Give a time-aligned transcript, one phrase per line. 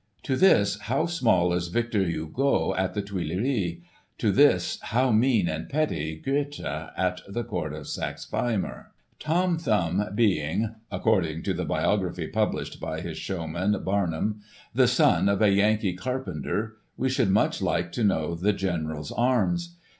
[0.23, 3.83] To this^ how small is Victor Hugo at the Tuileries;
[4.17, 6.59] to this, how mean and petty Gothe
[6.97, 8.93] at the Court of Saxe Weimar!
[9.19, 14.41] "Tom Thumb being— according to the biography pub lished by his showman, Barnum—
[14.73, 19.11] the son of a Yankee car penter, we should much like to know the General's
[19.11, 19.75] arms.